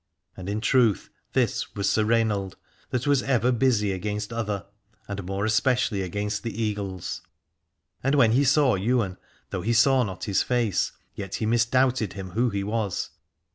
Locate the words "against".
3.91-4.33, 6.01-6.41